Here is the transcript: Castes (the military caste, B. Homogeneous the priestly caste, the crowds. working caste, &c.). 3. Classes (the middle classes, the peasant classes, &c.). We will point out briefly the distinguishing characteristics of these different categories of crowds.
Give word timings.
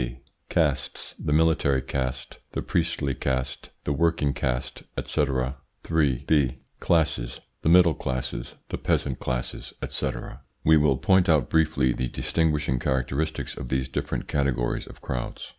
Castes 0.49 1.13
(the 1.19 1.31
military 1.31 1.79
caste, 1.79 1.91
B. 1.93 2.35
Homogeneous 2.35 2.51
the 2.55 2.61
priestly 2.63 3.13
caste, 3.13 3.69
the 3.83 3.91
crowds. 3.91 3.99
working 3.99 4.33
caste, 4.33 4.81
&c.). 5.05 5.25
3. 5.83 6.57
Classes 6.79 7.39
(the 7.61 7.69
middle 7.69 7.93
classes, 7.93 8.55
the 8.69 8.79
peasant 8.79 9.19
classes, 9.19 9.75
&c.). 9.87 10.11
We 10.63 10.77
will 10.77 10.97
point 10.97 11.29
out 11.29 11.51
briefly 11.51 11.93
the 11.93 12.07
distinguishing 12.07 12.79
characteristics 12.79 13.55
of 13.55 13.69
these 13.69 13.87
different 13.89 14.27
categories 14.27 14.87
of 14.87 15.01
crowds. 15.01 15.47